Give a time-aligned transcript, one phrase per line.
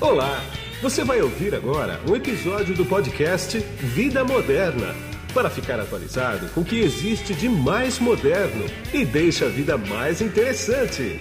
[0.00, 0.40] Olá!
[0.80, 4.94] Você vai ouvir agora um episódio do podcast Vida Moderna
[5.34, 10.22] para ficar atualizado com o que existe de mais moderno e deixa a vida mais
[10.22, 11.20] interessante.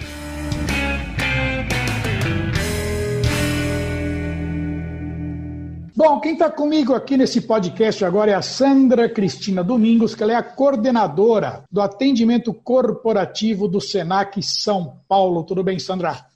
[5.94, 10.32] Bom, quem está comigo aqui nesse podcast agora é a Sandra Cristina Domingos, que ela
[10.32, 15.44] é a coordenadora do atendimento corporativo do Senac São Paulo.
[15.44, 16.29] Tudo bem, Sandra?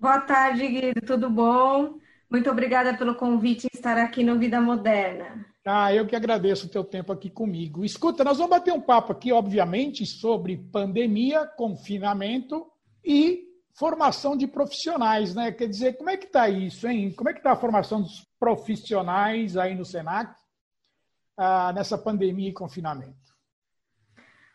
[0.00, 1.00] Boa tarde, Guido.
[1.00, 1.98] Tudo bom?
[2.30, 5.44] Muito obrigada pelo convite em estar aqui no Vida Moderna.
[5.66, 7.84] Ah, eu que agradeço o teu tempo aqui comigo.
[7.84, 12.64] Escuta, nós vamos bater um papo aqui, obviamente, sobre pandemia, confinamento
[13.04, 15.50] e formação de profissionais, né?
[15.50, 17.12] Quer dizer, como é que está isso, hein?
[17.12, 20.32] Como é que está a formação dos profissionais aí no Senac
[21.36, 23.16] ah, nessa pandemia e confinamento?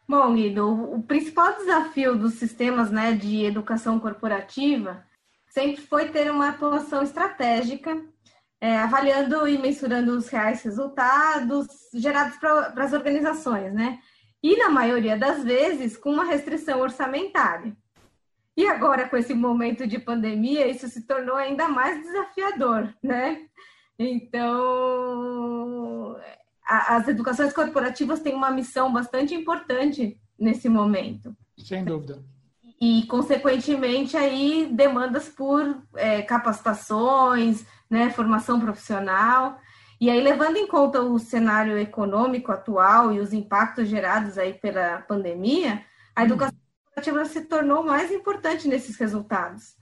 [0.08, 5.04] Bom, Guido, o principal desafio dos sistemas né, de educação corporativa
[5.54, 8.04] sempre foi ter uma atuação estratégica,
[8.60, 14.00] é, avaliando e mensurando os reais resultados gerados para as organizações, né?
[14.42, 17.78] E, na maioria das vezes, com uma restrição orçamentária.
[18.58, 23.46] E agora, com esse momento de pandemia, isso se tornou ainda mais desafiador, né?
[23.98, 24.50] Então,
[26.66, 31.36] a, as educações corporativas têm uma missão bastante importante nesse momento.
[31.58, 32.24] Sem dúvida.
[32.86, 39.58] E, consequentemente, aí demandas por é, capacitações, né, formação profissional.
[40.02, 44.98] E aí, levando em conta o cenário econômico atual e os impactos gerados aí pela
[44.98, 45.82] pandemia,
[46.14, 46.26] a hum.
[46.26, 49.76] educação corporativa se tornou mais importante nesses resultados.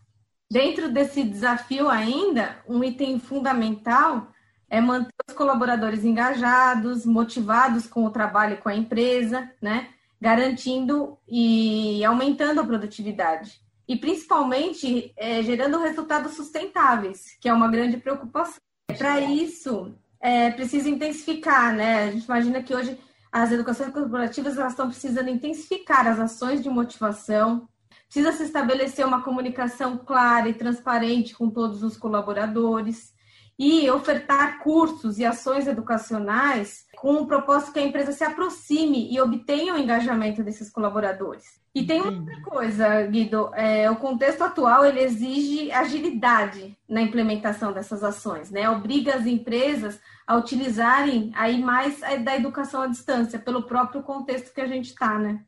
[0.47, 4.31] Dentro desse desafio ainda, um item fundamental
[4.69, 9.89] é manter os colaboradores engajados, motivados com o trabalho com a empresa, né?
[10.21, 13.59] Garantindo e aumentando a produtividade.
[13.87, 18.61] E principalmente é, gerando resultados sustentáveis, que é uma grande preocupação.
[18.97, 22.03] Para isso, é preciso intensificar, né?
[22.03, 22.97] A gente imagina que hoje
[23.31, 27.67] as educações corporativas elas estão precisando intensificar as ações de motivação,
[28.05, 33.13] precisa se estabelecer uma comunicação clara e transparente com todos os colaboradores
[33.57, 39.19] e ofertar cursos e ações educacionais com o propósito que a empresa se aproxime e
[39.19, 41.61] obtenha o engajamento desses colaboradores.
[41.73, 48.03] E tem outra coisa, Guido, é, o contexto atual ele exige agilidade na implementação dessas
[48.03, 48.69] ações, né?
[48.69, 49.97] Obriga as empresas
[50.27, 55.17] a utilizarem aí mais da educação à distância, pelo próprio contexto que a gente está,
[55.17, 55.43] né?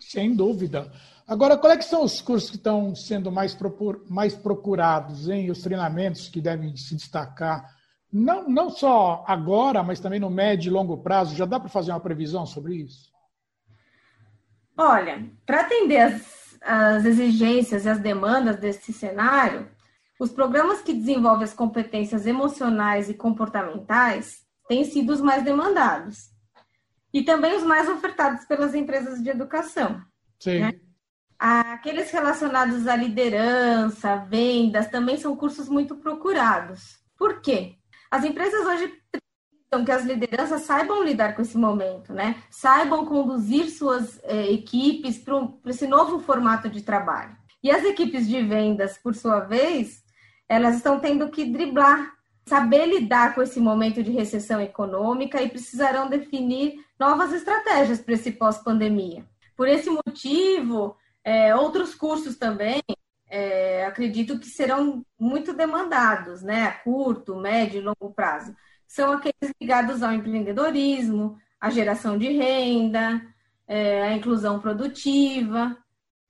[0.00, 0.90] Sem dúvida.
[1.26, 5.50] Agora, quais é são os cursos que estão sendo mais, procur, mais procurados, hein?
[5.50, 7.68] Os treinamentos que devem se destacar,
[8.12, 11.34] não, não só agora, mas também no médio e longo prazo.
[11.34, 13.10] Já dá para fazer uma previsão sobre isso?
[14.76, 19.68] Olha, para atender as, as exigências e as demandas desse cenário,
[20.20, 26.30] os programas que desenvolvem as competências emocionais e comportamentais têm sido os mais demandados.
[27.12, 30.00] E também os mais ofertados pelas empresas de educação.
[30.38, 30.60] Sim.
[30.60, 30.85] Né?
[31.38, 36.98] Aqueles relacionados à liderança, vendas, também são cursos muito procurados.
[37.16, 37.76] Por quê?
[38.10, 42.36] As empresas hoje precisam que as lideranças saibam lidar com esse momento, né?
[42.50, 47.36] Saibam conduzir suas eh, equipes para esse novo formato de trabalho.
[47.62, 50.02] E as equipes de vendas, por sua vez,
[50.48, 52.12] elas estão tendo que driblar,
[52.46, 58.32] saber lidar com esse momento de recessão econômica e precisarão definir novas estratégias para esse
[58.32, 59.24] pós-pandemia.
[59.56, 62.80] Por esse motivo, é, outros cursos também,
[63.28, 68.54] é, acredito que serão muito demandados, né, a curto, médio e longo prazo.
[68.86, 73.20] São aqueles ligados ao empreendedorismo, à geração de renda,
[73.66, 75.76] é, à inclusão produtiva,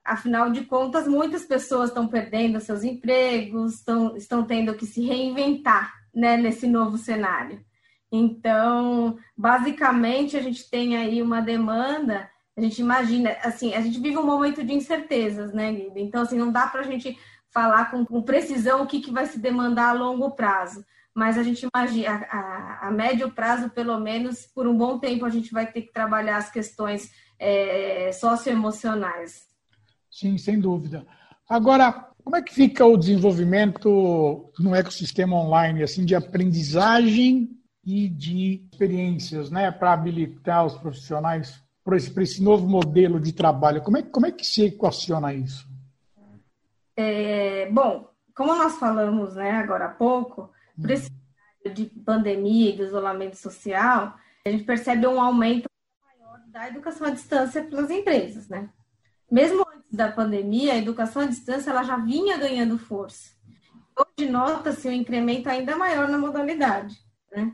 [0.06, 5.92] Afinal de contas, muitas pessoas estão perdendo seus empregos, estão, estão tendo que se reinventar
[6.14, 7.60] né, nesse novo cenário.
[8.10, 14.16] Então, basicamente, a gente tem aí uma demanda, a gente imagina, assim, a gente vive
[14.16, 16.00] um momento de incertezas, né, Guida?
[16.00, 17.16] Então, assim, não dá para a gente
[17.50, 21.42] falar com, com, precisão o que, que vai se demandar a longo prazo, mas a
[21.42, 25.52] gente imagina, a, a, a médio prazo, pelo menos, por um bom tempo, a gente
[25.52, 29.44] vai ter que trabalhar as questões é, socioemocionais.
[30.10, 31.06] Sim, sem dúvida.
[31.48, 31.92] Agora,
[32.24, 37.50] como é que fica o desenvolvimento no ecossistema online, assim, de aprendizagem
[37.84, 43.80] e de experiências, né, para habilitar os profissionais para esse, esse, novo modelo de trabalho?
[43.80, 45.64] Como é, como é que se equaciona isso?
[46.96, 50.50] É, bom, como nós falamos né, agora há pouco,
[50.80, 51.08] por esse
[51.72, 55.68] de pandemia e de isolamento social, a gente percebe um aumento
[56.04, 58.68] maior da educação à distância pelas empresas, né?
[59.30, 63.30] Mesmo da pandemia, a educação à distância ela já vinha ganhando força.
[63.96, 66.96] hoje nota-se um incremento ainda maior na modalidade.
[67.32, 67.52] Né?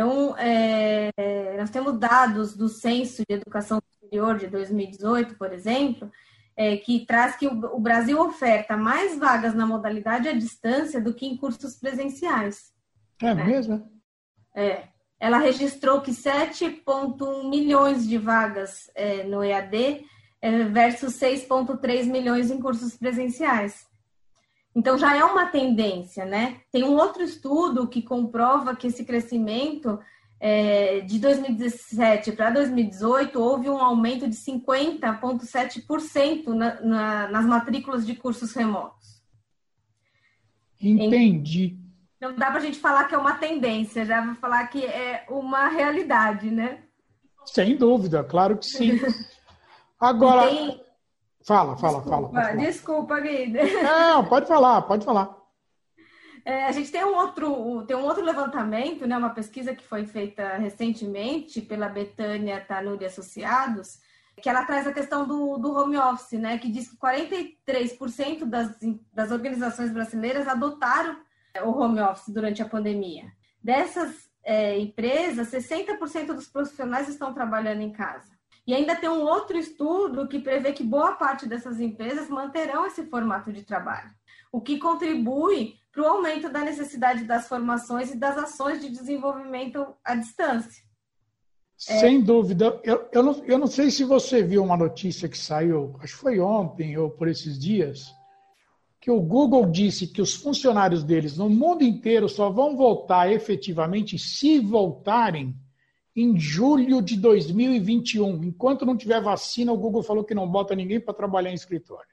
[0.00, 1.10] Então, é,
[1.58, 6.10] nós temos dados do Censo de Educação Superior de 2018, por exemplo,
[6.56, 11.12] é, que traz que o, o, Brasil oferta mais vagas na modalidade à distância do
[11.12, 12.72] que em cursos presenciais.
[13.20, 13.44] É né?
[13.44, 13.92] mesmo?
[14.54, 14.84] É.
[15.20, 20.06] Ela registrou que 7,1 milhões de vagas é, no EAD
[20.40, 23.86] é, versus 6,3 milhões em cursos presenciais.
[24.80, 26.56] Então já é uma tendência, né?
[26.72, 29.98] Tem um outro estudo que comprova que esse crescimento
[30.40, 38.14] é, de 2017 para 2018 houve um aumento de 50,7% na, na, nas matrículas de
[38.14, 39.22] cursos remotos.
[40.80, 41.76] Entendi.
[42.18, 45.26] Não dá para a gente falar que é uma tendência, já vou falar que é
[45.28, 46.84] uma realidade, né?
[47.44, 48.98] Sem dúvida, claro que sim.
[50.00, 50.80] Agora, tem...
[51.44, 52.56] fala, fala, desculpa, fala.
[52.56, 53.60] Desculpa, Guida.
[53.82, 55.40] Não, pode falar, pode falar.
[56.44, 60.06] É, a gente tem um outro, tem um outro levantamento, né, uma pesquisa que foi
[60.06, 63.98] feita recentemente pela Betânia Tanuri Associados,
[64.40, 68.74] que ela traz a questão do, do home office, né, que diz que 43% das,
[69.12, 71.18] das organizações brasileiras adotaram
[71.62, 73.30] o home office durante a pandemia.
[73.62, 78.39] Dessas é, empresas, 60% dos profissionais estão trabalhando em casa.
[78.66, 83.04] E ainda tem um outro estudo que prevê que boa parte dessas empresas manterão esse
[83.06, 84.10] formato de trabalho,
[84.52, 89.94] o que contribui para o aumento da necessidade das formações e das ações de desenvolvimento
[90.04, 90.84] à distância.
[91.76, 92.22] Sem é...
[92.22, 92.78] dúvida.
[92.84, 96.20] Eu, eu, não, eu não sei se você viu uma notícia que saiu, acho que
[96.20, 98.14] foi ontem ou por esses dias,
[99.00, 104.18] que o Google disse que os funcionários deles no mundo inteiro só vão voltar efetivamente,
[104.18, 105.56] se voltarem,
[106.14, 108.44] em julho de 2021.
[108.44, 112.08] Enquanto não tiver vacina, o Google falou que não bota ninguém para trabalhar em escritório.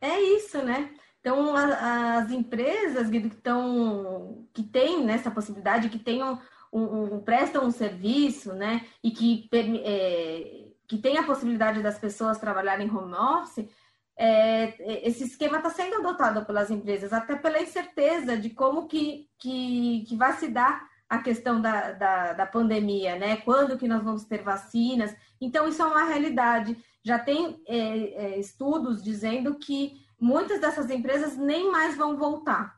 [0.00, 0.90] É isso, né?
[1.20, 6.40] Então, as empresas que estão que têm nessa possibilidade, que tenham
[6.72, 12.38] um, um, prestam um serviço, né, e que é, que tem a possibilidade das pessoas
[12.38, 13.68] trabalharem home office,
[14.16, 20.04] é, esse esquema está sendo adotado pelas empresas, até pela incerteza de como que, que,
[20.08, 23.38] que vai se dar a questão da, da, da, pandemia, né?
[23.38, 25.16] Quando que nós vamos ter vacinas?
[25.40, 26.76] Então, isso é uma realidade.
[27.02, 32.76] Já tem é, é, estudos dizendo que muitas dessas empresas nem mais vão voltar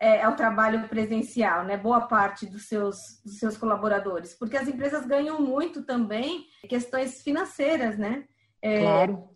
[0.00, 1.76] é, ao trabalho presencial, né?
[1.76, 7.96] Boa parte dos seus, dos seus colaboradores, porque as empresas ganham muito também questões financeiras,
[7.96, 8.24] né?
[8.60, 9.30] É, claro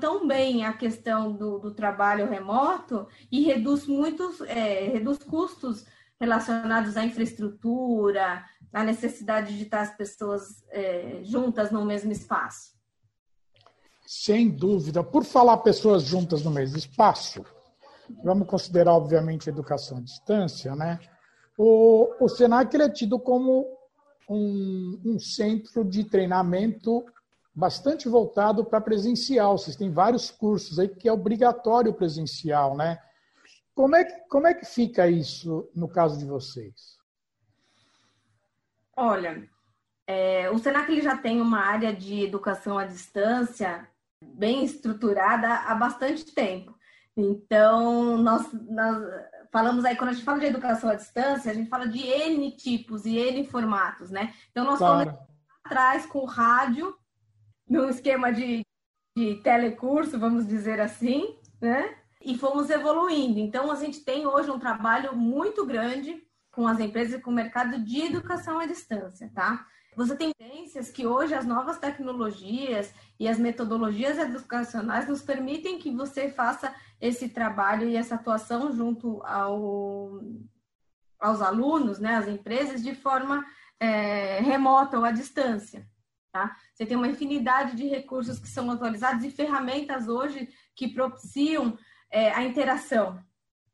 [0.00, 5.84] tão bem a questão do, do trabalho remoto e reduz muitos é, reduz custos
[6.22, 12.74] relacionados à infraestrutura, à necessidade de estar as pessoas é, juntas no mesmo espaço.
[14.06, 15.02] Sem dúvida.
[15.02, 17.44] Por falar pessoas juntas no mesmo espaço,
[18.22, 21.00] vamos considerar, obviamente, a educação à distância, né?
[21.58, 23.66] O, o SENAC é tido como
[24.30, 27.04] um, um centro de treinamento
[27.52, 29.58] bastante voltado para presencial.
[29.58, 33.00] Vocês têm vários cursos aí que é obrigatório presencial, né?
[33.74, 36.98] Como é que, como é que fica isso no caso de vocês?
[38.94, 39.48] Olha,
[40.06, 43.88] é, o Senac ele já tem uma área de educação à distância
[44.22, 46.76] bem estruturada há bastante tempo.
[47.16, 49.04] Então, nós, nós
[49.50, 52.50] falamos aí, quando a gente fala de educação à distância, a gente fala de N
[52.56, 54.34] tipos e N formatos, né?
[54.50, 55.10] Então, nós claro.
[55.10, 55.28] começamos
[55.64, 56.96] atrás com o rádio,
[57.68, 58.64] num esquema de,
[59.16, 62.01] de telecurso, vamos dizer assim, né?
[62.24, 63.38] E fomos evoluindo.
[63.38, 67.34] Então, a gente tem hoje um trabalho muito grande com as empresas e com o
[67.34, 69.66] mercado de educação à distância, tá?
[69.94, 75.90] Você tem tendências que hoje as novas tecnologias e as metodologias educacionais nos permitem que
[75.90, 80.20] você faça esse trabalho e essa atuação junto ao,
[81.20, 83.44] aos alunos, né, às empresas, de forma
[83.78, 85.86] é, remota ou à distância.
[86.32, 86.56] Tá?
[86.72, 91.76] Você tem uma infinidade de recursos que são atualizados e ferramentas hoje que propiciam
[92.12, 93.18] é, a interação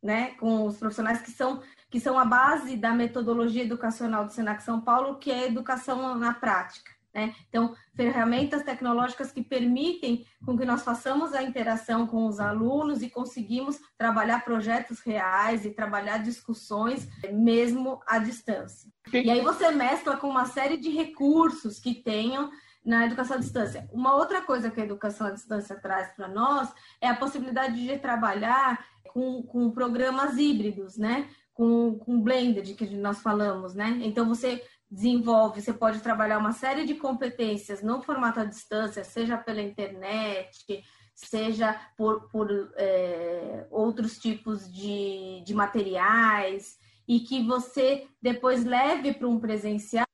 [0.02, 4.62] né, com os profissionais que são, que são a base da metodologia educacional do Senac
[4.62, 6.96] São Paulo, que é a educação na prática.
[7.12, 7.34] Né?
[7.48, 13.10] Então, ferramentas tecnológicas que permitem com que nós façamos a interação com os alunos e
[13.10, 18.88] conseguimos trabalhar projetos reais e trabalhar discussões mesmo à distância.
[19.12, 22.50] E aí você mescla com uma série de recursos que tenham
[22.88, 23.86] na educação à distância.
[23.92, 27.98] Uma outra coisa que a educação à distância traz para nós é a possibilidade de
[27.98, 31.28] trabalhar com, com programas híbridos, né?
[31.52, 34.00] Com, com blended, que nós falamos, né?
[34.02, 39.36] Então, você desenvolve, você pode trabalhar uma série de competências no formato à distância, seja
[39.36, 40.82] pela internet,
[41.14, 49.28] seja por, por é, outros tipos de, de materiais, e que você depois leve para
[49.28, 50.08] um presencial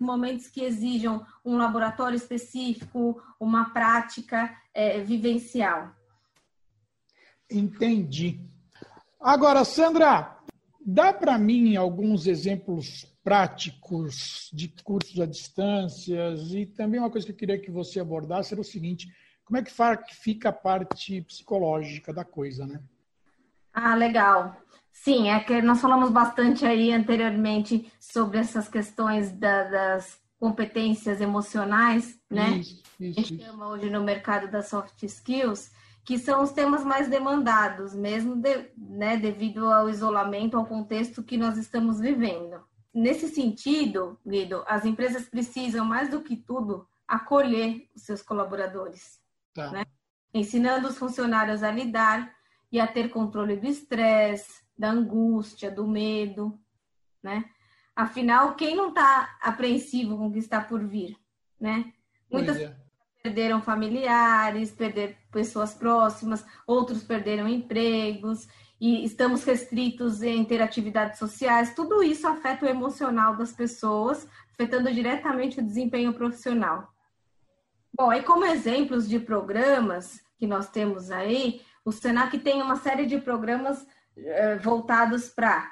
[0.00, 5.94] momentos que exijam um laboratório específico, uma prática é, vivencial.
[7.50, 8.40] Entendi.
[9.20, 10.38] Agora, Sandra,
[10.84, 17.32] dá para mim alguns exemplos práticos de cursos à distância e também uma coisa que
[17.32, 19.06] eu queria que você abordasse era o seguinte:
[19.44, 19.72] como é que
[20.14, 22.80] fica a parte psicológica da coisa, né?
[23.72, 24.56] Ah, legal.
[24.92, 32.18] Sim, é que nós falamos bastante aí anteriormente sobre essas questões da, das competências emocionais,
[32.28, 32.58] né?
[32.58, 35.70] Isso, isso, a gente chama hoje no mercado das soft skills,
[36.04, 41.36] que são os temas mais demandados, mesmo de, né, devido ao isolamento, ao contexto que
[41.36, 42.60] nós estamos vivendo.
[42.92, 49.20] Nesse sentido, Guido, as empresas precisam, mais do que tudo, acolher os seus colaboradores,
[49.54, 49.70] tá.
[49.70, 49.84] né?
[50.32, 52.32] ensinando os funcionários a lidar
[52.70, 56.58] e a ter controle do estresse, da angústia, do medo,
[57.22, 57.44] né?
[57.94, 61.18] Afinal, quem não está apreensivo com o que está por vir,
[61.60, 61.92] né?
[62.32, 62.74] Muitas é.
[63.22, 68.48] perderam familiares, perderam pessoas próximas, outros perderam empregos
[68.80, 71.74] e estamos restritos em ter atividades sociais.
[71.74, 76.90] Tudo isso afeta o emocional das pessoas, afetando diretamente o desempenho profissional.
[77.94, 83.04] Bom, e como exemplos de programas que nós temos aí, o Senac tem uma série
[83.04, 83.86] de programas
[84.62, 85.70] voltados para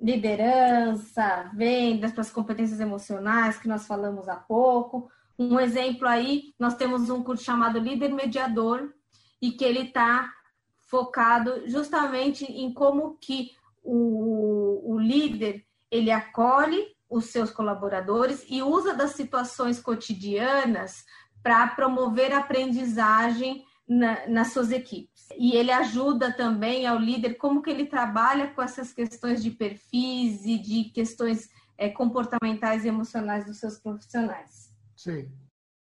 [0.00, 5.10] liderança, vendas, para as competências emocionais que nós falamos há pouco.
[5.38, 8.92] Um exemplo aí, nós temos um curso chamado Líder Mediador
[9.40, 10.32] e que ele está
[10.80, 18.94] focado justamente em como que o, o líder ele acolhe os seus colaboradores e usa
[18.94, 21.04] das situações cotidianas
[21.42, 25.28] para promover aprendizagem na, nas suas equipes.
[25.36, 30.44] E ele ajuda também ao líder como que ele trabalha com essas questões de perfis
[30.46, 34.72] e de questões é, comportamentais e emocionais dos seus profissionais.
[34.96, 35.28] Sim.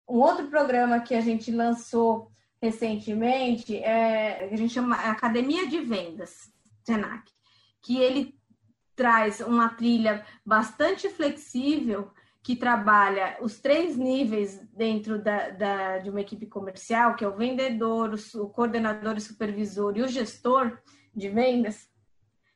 [0.09, 2.29] Um outro programa que a gente lançou
[2.61, 6.51] recentemente é a gente chama Academia de Vendas,
[6.83, 7.31] Senac,
[7.81, 8.37] que ele
[8.97, 12.11] traz uma trilha bastante flexível
[12.43, 17.37] que trabalha os três níveis dentro da, da, de uma equipe comercial, que é o
[17.37, 20.77] vendedor, o, o coordenador, o supervisor e o gestor
[21.15, 21.89] de vendas,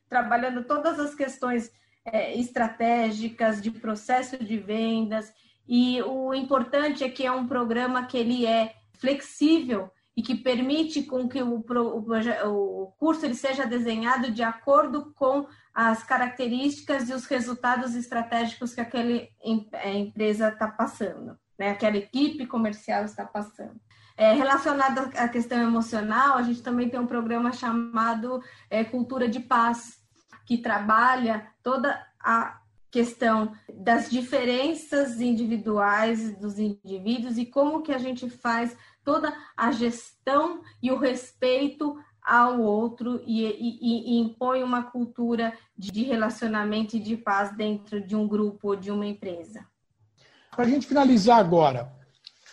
[0.06, 1.72] trabalhando todas as questões
[2.04, 5.32] é, estratégicas de processo de vendas.
[5.66, 11.04] E o importante é que é um programa que ele é flexível e que permite
[11.04, 17.12] com que o, o, o curso ele seja desenhado de acordo com as características e
[17.12, 21.70] os resultados estratégicos que aquela é, empresa está passando, né?
[21.70, 23.80] aquela equipe comercial está passando.
[24.16, 29.38] É, relacionado à questão emocional, a gente também tem um programa chamado é, Cultura de
[29.38, 30.00] Paz,
[30.44, 32.58] que trabalha toda a
[32.90, 38.76] questão das diferenças individuais dos indivíduos e como que a gente faz
[39.08, 46.02] toda a gestão e o respeito ao outro e, e, e impõe uma cultura de
[46.02, 49.66] relacionamento e de paz dentro de um grupo ou de uma empresa.
[50.50, 51.90] Para a gente finalizar agora,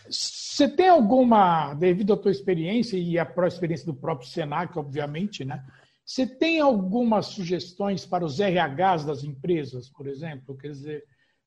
[0.09, 5.61] você tem alguma, devido à tua experiência e à experiência do próprio Senac, obviamente, né?
[6.05, 10.55] Você tem algumas sugestões para os RHs das empresas, por exemplo?
[10.55, 11.03] Quer dizer,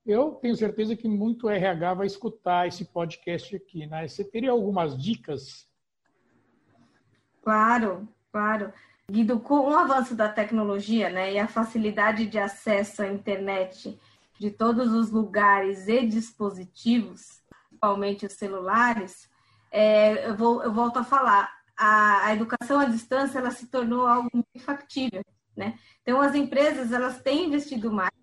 [0.08, 4.08] eu tenho certeza que muito RH vai escutar esse podcast aqui, né?
[4.08, 5.68] Você teria algumas dicas?
[7.42, 8.72] Claro, claro.
[9.10, 13.98] Guido, com o avanço da tecnologia né, e a facilidade de acesso à internet
[14.38, 19.28] de todos os lugares e dispositivos, principalmente os celulares,
[19.70, 24.06] é, eu, vou, eu volto a falar, a, a educação à distância ela se tornou
[24.06, 25.22] algo muito factível.
[25.56, 25.78] Né?
[26.02, 28.17] Então, as empresas elas têm investido mais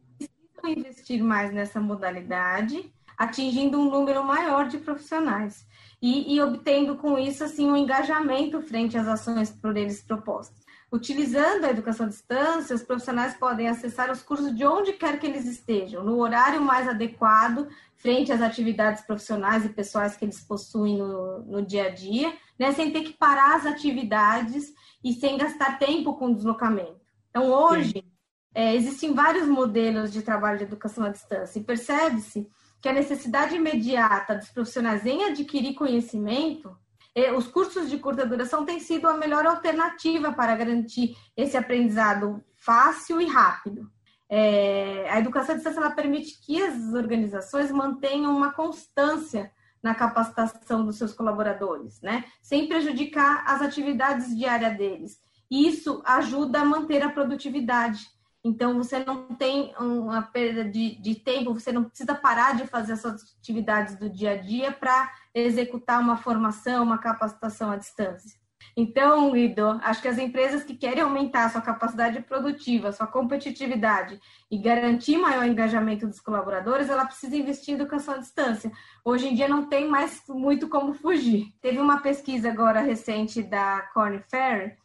[0.67, 5.65] investir mais nessa modalidade, atingindo um número maior de profissionais
[6.01, 10.65] e, e obtendo com isso assim um engajamento frente às ações por eles propostas.
[10.91, 15.25] Utilizando a educação à distância, os profissionais podem acessar os cursos de onde quer que
[15.25, 17.67] eles estejam, no horário mais adequado,
[17.97, 22.71] frente às atividades profissionais e pessoais que eles possuem no, no dia a dia, né,
[22.71, 27.01] sem ter que parar as atividades e sem gastar tempo com deslocamento.
[27.29, 28.14] Então, hoje, Sim.
[28.55, 32.49] É, existem vários modelos de trabalho de educação à distância e percebe-se
[32.81, 36.73] que a necessidade imediata dos profissionais em adquirir conhecimento,
[37.13, 42.41] é, os cursos de curta duração têm sido a melhor alternativa para garantir esse aprendizado
[42.55, 43.91] fácil e rápido.
[44.29, 49.51] É, a educação à distância permite que as organizações mantenham uma constância
[49.83, 52.23] na capacitação dos seus colaboradores, né?
[52.41, 55.19] Sem prejudicar as atividades diárias deles.
[55.51, 58.14] Isso ajuda a manter a produtividade.
[58.45, 62.93] Então, você não tem uma perda de, de tempo, você não precisa parar de fazer
[62.93, 68.39] as suas atividades do dia a dia para executar uma formação, uma capacitação à distância.
[68.77, 74.19] Então, Guido, acho que as empresas que querem aumentar a sua capacidade produtiva, sua competitividade
[74.51, 78.71] e garantir maior engajamento dos colaboradores, ela precisa investir em educação à distância.
[79.03, 81.47] Hoje em dia não tem mais muito como fugir.
[81.61, 84.75] Teve uma pesquisa agora recente da Corn Ferry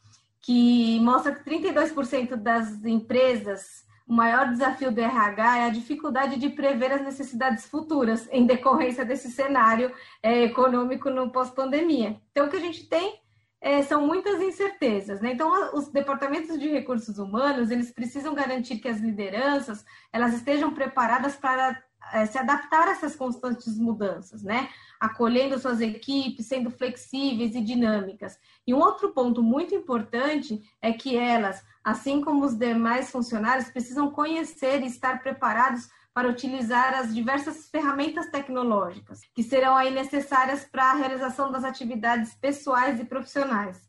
[0.43, 6.49] que mostra que 32% das empresas o maior desafio do RH é a dificuldade de
[6.49, 12.21] prever as necessidades futuras em decorrência desse cenário é, econômico no pós-pandemia.
[12.33, 13.21] Então, o que a gente tem
[13.61, 15.33] é, são muitas incertezas, né?
[15.33, 21.37] Então, os departamentos de recursos humanos eles precisam garantir que as lideranças elas estejam preparadas
[21.37, 21.81] para
[22.29, 24.69] se adaptar a essas constantes mudanças, né?
[24.99, 28.39] Acolhendo suas equipes, sendo flexíveis e dinâmicas.
[28.67, 34.11] E um outro ponto muito importante é que elas, assim como os demais funcionários, precisam
[34.11, 40.91] conhecer e estar preparados para utilizar as diversas ferramentas tecnológicas que serão aí necessárias para
[40.91, 43.89] a realização das atividades pessoais e profissionais.